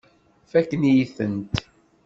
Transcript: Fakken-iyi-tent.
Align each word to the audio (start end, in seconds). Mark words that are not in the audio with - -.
Fakken-iyi-tent. 0.51 1.55